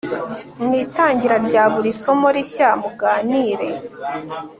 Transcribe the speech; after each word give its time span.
mu 0.65 0.71
itangira 0.83 1.35
rya 1.47 1.63
buri 1.73 1.91
somo 2.01 2.27
rishya 2.35 2.69
mu 2.81 2.89
ganire 2.99 3.69